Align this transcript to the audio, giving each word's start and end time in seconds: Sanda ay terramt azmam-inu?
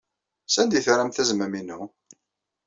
Sanda 0.53 0.75
ay 0.77 0.83
terramt 0.85 1.21
azmam-inu? 1.21 1.81